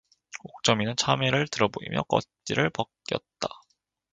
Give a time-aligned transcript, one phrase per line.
[0.43, 3.49] 옥점이는 참외를 들어 보이며 껍질을 벗겼다.